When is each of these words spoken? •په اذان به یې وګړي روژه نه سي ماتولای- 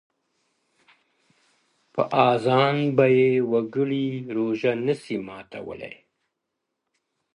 •په 1.93 2.01
اذان 2.29 2.77
به 2.97 3.05
یې 3.17 3.31
وګړي 3.51 4.07
روژه 4.35 4.71
نه 4.85 4.93
سي 5.01 5.15
ماتولای- 5.27 5.95